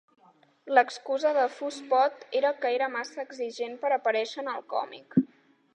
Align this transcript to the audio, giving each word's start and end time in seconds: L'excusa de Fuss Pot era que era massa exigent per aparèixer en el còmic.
L'excusa 0.75 1.33
de 1.39 1.43
Fuss 1.57 1.77
Pot 1.91 2.25
era 2.41 2.53
que 2.63 2.73
era 2.79 2.91
massa 2.97 3.21
exigent 3.29 3.79
per 3.85 3.95
aparèixer 3.99 4.45
en 4.47 4.53
el 4.57 4.67
còmic. 4.77 5.23